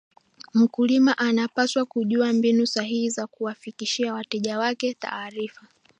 mkulima 0.53 1.17
anapaswa 1.17 1.85
kujua 1.85 2.33
mbinu 2.33 2.67
sahihi 2.67 3.09
za 3.09 3.27
kuwafikishia 3.27 4.13
wateja 4.13 4.59
wake 4.59 4.93
taarifa 4.93 5.67